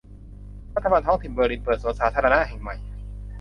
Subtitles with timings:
[0.75, 2.75] รัฐบาลท้องถิ่นเบอร์ลิน เปิดสวนสาธารณะแห่งใหม่